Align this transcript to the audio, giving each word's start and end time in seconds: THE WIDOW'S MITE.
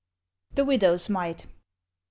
THE 0.55 0.65
WIDOW'S 0.65 1.09
MITE. 1.09 1.45